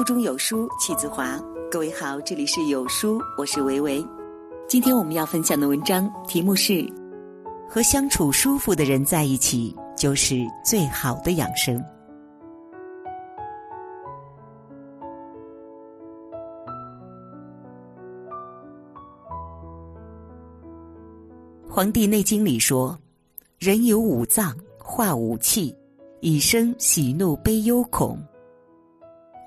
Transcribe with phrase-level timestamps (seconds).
[0.00, 1.38] 腹中有书气自华。
[1.70, 4.02] 各位好，这里是有书，我是维维。
[4.66, 6.90] 今天我们要分享的文章题目是：
[7.68, 11.78] 和相处舒服的人在一起，就是最好的养生。
[21.68, 22.98] 《黄帝内经》里说
[23.60, 25.76] ：“人有五脏，化五气，
[26.20, 28.18] 以生喜怒悲忧恐。”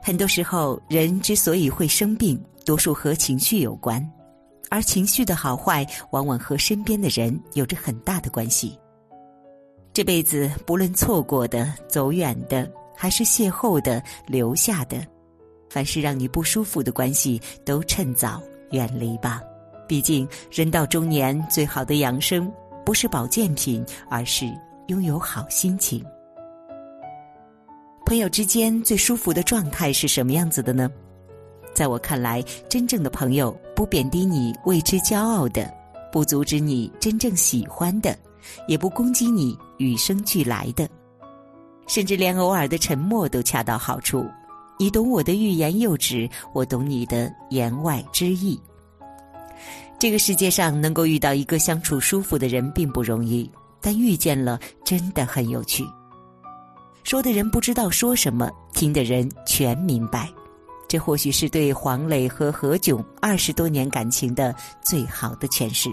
[0.05, 4.05] 很多时候，人之所以会生病，多数和情绪有关，
[4.69, 8.77] 而情绪的好坏，往往和身边的人有着很大的关系。
[9.93, 15.07] 这辈子，不论错过的、走远的，还是邂逅的、留下的，
[15.69, 19.41] 凡是让你不舒服的关系，都趁早远离吧。
[19.87, 22.51] 毕竟，人到中年，最好的养生，
[22.83, 24.53] 不是保健品，而是
[24.87, 26.03] 拥有好心情。
[28.13, 30.87] 朋友之间最舒服的状态是什么样子的呢？
[31.73, 35.67] 在我看来，真正的朋友不贬低你为之骄傲的，
[36.11, 38.15] 不阻止你真正喜欢的，
[38.67, 40.87] 也不攻击你与生俱来的，
[41.87, 44.23] 甚至连偶尔的沉默都恰到好处。
[44.77, 48.61] 你懂我的欲言又止，我懂你的言外之意。
[49.97, 53.49] 这个世界上能够遇到一个相处舒服的人并不容易，
[53.81, 55.83] 但遇见了真的很有趣。
[57.03, 60.31] 说的人不知道说什么，听的人全明白。
[60.87, 65.89] 这或许是对黄磊和何炅二十多年感情的最好的诠释。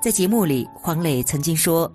[0.00, 1.92] 在节目里，黄磊曾经说：“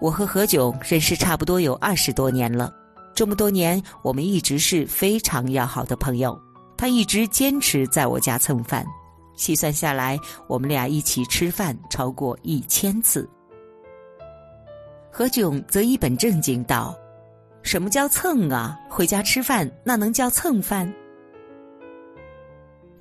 [0.00, 2.72] 我和何炅认识差不多有二十多年了，
[3.14, 6.38] 这么多年我们一直是非常要好的朋友。
[6.76, 8.86] 他一直坚持在我家蹭饭，
[9.34, 13.28] 细算下来，我们俩一起吃饭超过一千次。”
[15.10, 16.96] 何炅则一本正经道
[17.62, 18.78] ：“什么叫蹭啊？
[18.88, 20.92] 回家吃饭那能叫蹭饭？”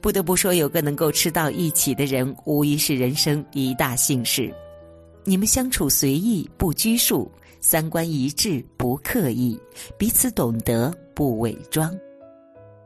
[0.01, 4.53] 不得不说，有个能够吃到一起的人，无疑是人生一大幸事。
[5.25, 7.29] 你们相处随意不拘束，
[7.61, 9.59] 三观一致不刻意，
[9.97, 11.95] 彼此懂得不伪装。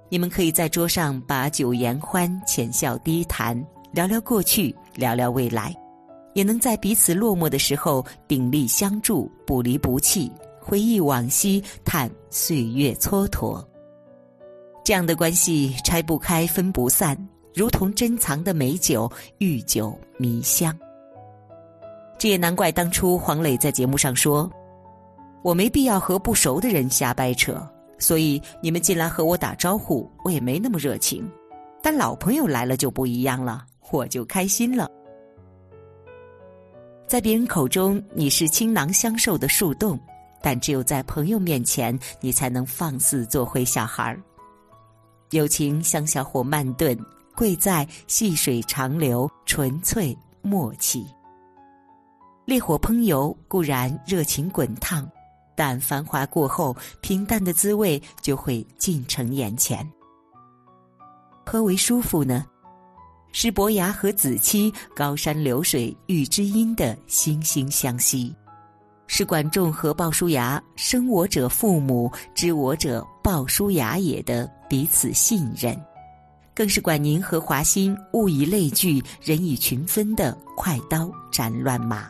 [0.10, 5.74] 你们可以在桌上把酒言欢，浅笑低谈，聊聊过去，聊聊未来。
[6.34, 13.64] 也能在彼此落寞的时候鼎力相助，不离不弃，回忆往昔，叹岁月蹉跎。
[14.84, 17.18] 这样的关系拆不开，分不散，
[17.54, 20.78] 如同珍藏的美酒，遇酒弥香。
[22.18, 24.50] 这也难怪当初黄磊在节目上说
[25.44, 27.66] ：“我没必要和不熟的人瞎掰扯，
[27.98, 31.30] 所以你们进来和我打招呼，我也没那么热情。
[31.82, 34.90] 但老朋友来了就不一样了，我就开心了。”
[37.14, 40.00] 在别人口中，你是倾囊相授的树洞，
[40.42, 44.20] 但只有在朋友面前，你才能放肆做回小孩儿。
[45.30, 46.98] 友情像小火慢炖，
[47.36, 51.06] 贵在细水长流、纯粹默契。
[52.46, 55.08] 烈火烹油固然热情滚烫，
[55.56, 59.88] 但繁华过后，平淡的滋味就会尽成眼前。
[61.46, 62.44] 何为舒服呢？
[63.36, 68.32] 是伯牙和子期高山流水遇知音的惺惺相惜，
[69.08, 75.76] 是管仲和鲍叔牙生我者父母，知我者鲍叔牙也的彼此信任，
[76.54, 82.08] 更是管宁和华歆物以类聚，人以群分的快刀斩乱麻。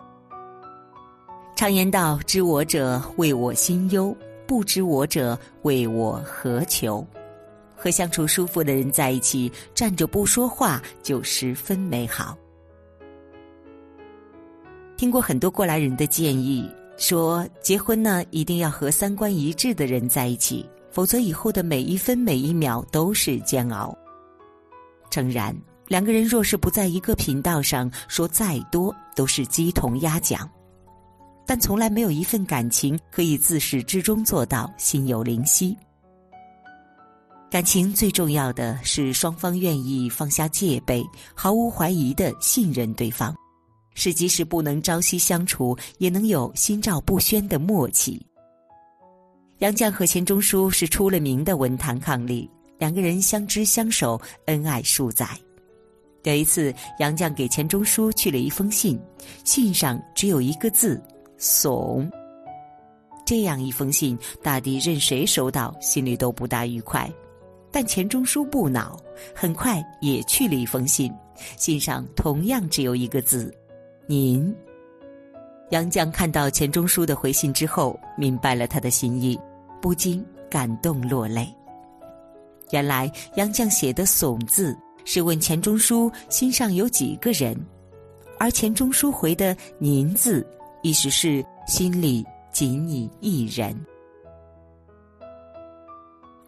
[1.55, 4.13] 常言道：“知我者为我心忧，
[4.45, 7.05] 不知我者为我何求。”
[7.83, 12.37] 和相处舒服的人在一起，站着不说话就十分美好。
[14.95, 23.93] 听过很多过来人的建议，说结婚呢一定要和三观一致的人在一起，否则以后的每一分每一秒都是煎熬。
[25.09, 25.53] 诚然，
[25.89, 30.49] 两个人若是不在一个频道上，说再多都是鸡同鸭讲。
[31.45, 35.77] 但从来没有一份感情可以自始至终做到心有灵犀。
[37.53, 41.05] 感情最重要的是双方愿意放下戒备，
[41.35, 43.31] 毫无怀疑的信任对方，
[43.93, 48.19] 是即使不能朝夕相处，也能有心照不宣的默契。
[49.59, 55.29] 杨绛和钱钟书是出了名的文坛伉俪，两个人相知相守，恩爱数载。
[56.23, 58.99] 有一次，杨绛给钱钟书去了一封信，
[59.43, 60.99] 信上只有一个字
[61.37, 62.11] “怂”。
[63.27, 67.07] 这样一封信，大抵任谁收到，心里都不大愉快。
[67.73, 68.95] 但钱钟书不恼，
[69.33, 71.11] 很快也去了一封信，
[71.57, 73.51] 信上同样只有一个字
[74.05, 74.55] ：“您。”
[75.71, 79.39] 杨绛看到钱钟书的回信之后，明白了他的心意，
[79.81, 81.51] 不禁感动落泪。
[82.69, 87.59] 原来杨绛写的“怂”字是问钱钟书心上有几个人，
[88.37, 90.45] 而钱钟书回的“您”字，
[90.83, 93.75] 意思是心里仅你一人。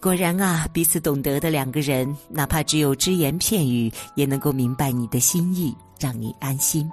[0.05, 6.87] 果然啊，彼此懂得的两个人，哪怕只有只言片语，也能够明白你的心意，让你安心。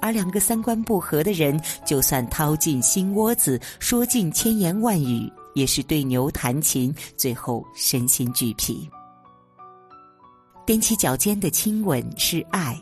[0.00, 5.28] 而两个三观不合的人，就算掏尽心窝子，说尽千言万语。
[5.54, 8.88] 也是对牛弹琴，最后身心俱疲。
[10.64, 12.80] 踮起脚尖的亲吻是爱，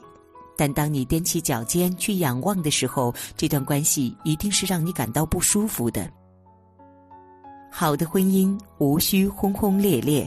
[0.54, 6.12] 但当你踮起脚尖去仰望的时候，这段关系一定是让你感到不舒服的。
[7.78, 10.26] 好的婚姻无需轰轰烈烈，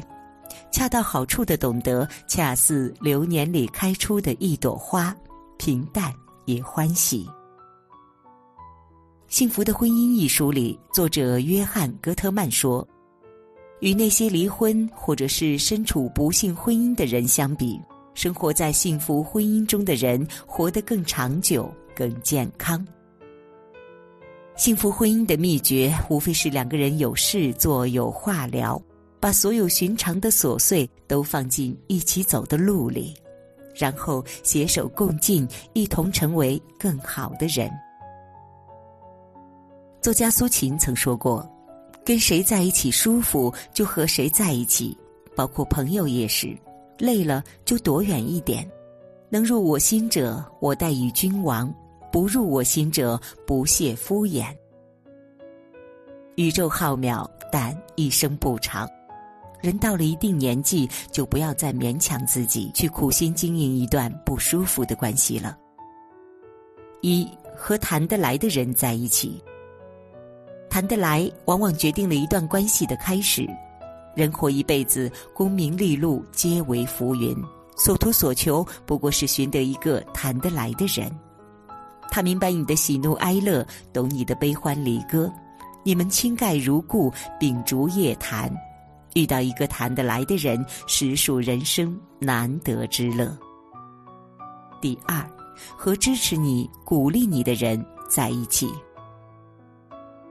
[0.72, 5.18] 恰到好处的懂得，恰似流年里开出的一朵花，
[5.58, 6.14] 平淡
[6.46, 7.26] 也欢喜。
[9.30, 12.88] 《幸福的婚姻》一书里，作者约翰·戈特曼说
[13.82, 17.82] ：“与那些离婚或者是身处不幸婚姻的人相比，
[18.14, 22.86] 生活在幸福婚姻中的人活得更长久、更健康。
[24.60, 28.80] 幸福婚姻的秘诀，无非是两个人有事做、有话聊，
[29.18, 33.16] 把所有寻常的琐碎都放进一起走的路里，
[33.74, 37.72] 然后携手共进，一同成为更好的人。”
[40.04, 41.50] 作家苏秦曾说过
[42.04, 44.98] ：“跟谁在一起舒服，就和谁在一起，
[45.38, 46.54] 包括朋友也是。
[46.98, 48.70] 累了就躲远一点。
[49.30, 51.74] 能入我心者，我待以君王；
[52.12, 54.46] 不入我心者，不屑敷衍。
[56.36, 58.88] 宇宙浩渺，但一生不长。
[59.62, 65.58] 人到了一定年纪，就不要再勉强自己去苦心经营一段不舒服的关系了。
[67.02, 69.44] 一和谈得来的人在一起。”
[70.70, 73.46] 谈得来，往往决定了一段关系的开始。
[74.16, 77.36] 人活一辈子，功名利禄皆为浮云，
[77.76, 81.12] 所图所求不过是寻得一个谈得来的人。
[82.12, 85.32] 他明白你的喜怒哀乐，懂你的悲欢离歌，
[85.84, 88.52] 你们倾盖如故，秉烛夜谈。
[89.16, 93.36] 遇到一个谈得来的人，实属人生难得之乐。
[94.82, 95.26] 第二，
[95.76, 98.70] 和支持你、鼓励你的人在一起。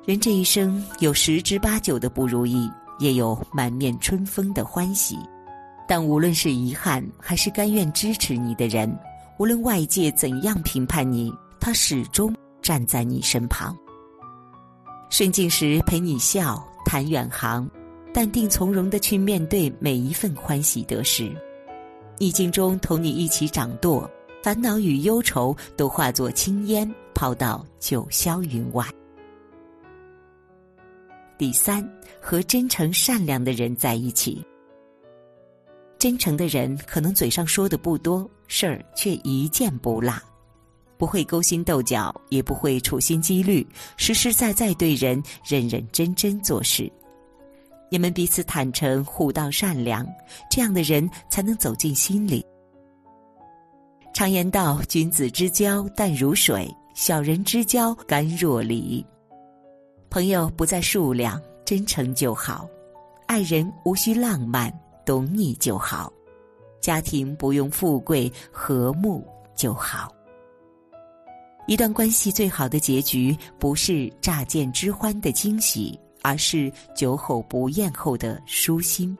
[0.04, 5.18] 人这一生有十之八九的不如意，也有满面春风的欢喜。
[5.86, 8.96] 但无论是遗憾，还是甘愿支持你的人，
[9.38, 11.32] 无论外界怎样评判你，
[11.68, 13.76] 他始终站在你身旁。
[15.10, 17.68] 顺境时陪你笑，谈远航，
[18.10, 21.30] 淡定从容的去面对每一份欢喜得失；
[22.16, 24.10] 逆境中同你一起掌舵，
[24.42, 28.82] 烦恼与忧愁都化作青烟，抛到九霄云外。
[31.36, 31.86] 第三，
[32.18, 34.42] 和真诚善良的人在一起。
[35.98, 40.14] 真诚的人可能嘴上说的不多，事儿却一件不落，
[40.98, 43.66] 不会勾心斗角，也不会处心积虑，
[43.96, 46.90] 实实在在对人，认认真真做事。
[47.90, 50.06] 你们彼此坦诚，互道善良，
[50.50, 52.44] 这样的人才能走进心里。
[54.12, 59.02] 常言道：“君子之交淡如水，小人之交甘若醴。”
[60.10, 62.68] 朋友不在数量，真诚就好；
[63.26, 64.72] 爱人无需浪漫，
[65.06, 66.12] 懂你就好；
[66.80, 69.24] 家庭不用富贵，和睦
[69.54, 70.12] 就好。
[71.68, 79.14] 一段关系最好的结局，不是乍见之欢的惊喜，而是酒后不厌后的舒心。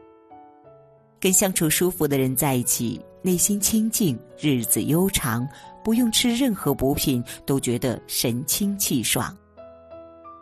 [1.20, 5.46] 跟相处舒服的人在一起，内心清静，日子悠长，
[5.84, 9.36] 不用吃任何补品，都觉得神清气爽。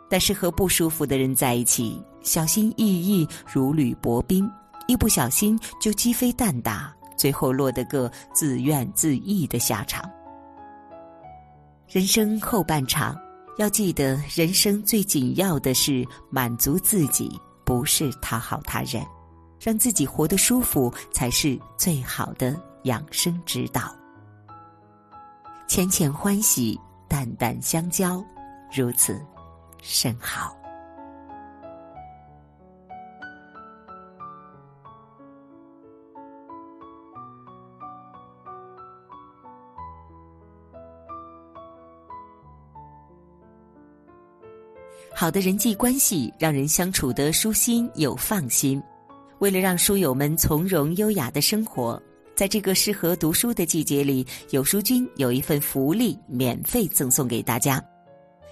[0.09, 4.49] 但是和不舒服的人在一起，小心翼翼如履薄冰，
[4.87, 10.09] 一不小心就鸡飞蛋打，最后落得个自怨自艾的下场。
[11.89, 13.17] 人生后半场，
[13.57, 19.01] 要记得，人生最紧要的是满足自己，不是讨好他人，
[19.57, 23.95] 让自己活得舒服，才是最好的养生之道。
[25.65, 26.77] 浅浅欢喜，
[27.07, 28.21] 淡淡相交，
[28.69, 29.19] 如此。
[29.81, 30.57] 甚好。
[45.13, 48.81] 好的人际关系让人相处得舒心又放心。
[49.39, 52.01] 为了让书友们从容优雅的生活，
[52.35, 57.83] 在这个适合读书的季节里，有书君有一份福利免费赠送给大家。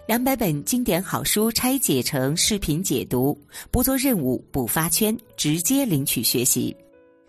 [0.07, 3.35] 两百本经典好书拆解成视频解读，
[3.71, 6.75] 不做任务，不发圈，直接领取学习。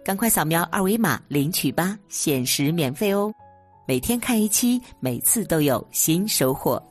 [0.05, 3.33] 赶快扫描二维码领取吧，限时免费哦！
[3.87, 6.83] 每天看一期，每次都有新收获。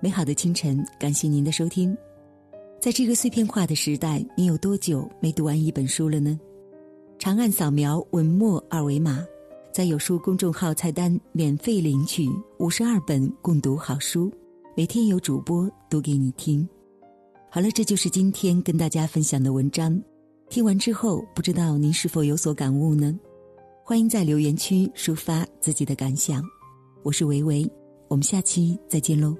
[0.00, 1.96] 美好的清晨，感谢您的收听。
[2.78, 6.38] 在这个碎片化的时代，你有多久没读完一本书了呢？
[7.18, 9.24] 长按扫描文末二维码，
[9.72, 14.30] 在有书公众号菜单免费领取五十二本共读好书，
[14.76, 16.68] 每天有主播读给你听。
[17.50, 19.98] 好了，这就是今天跟大家分享的文章。
[20.50, 23.18] 听完之后，不知道您是否有所感悟呢？
[23.82, 26.44] 欢迎在留言区抒发自己的感想。
[27.02, 27.68] 我是维维，
[28.08, 29.34] 我们下期再见喽。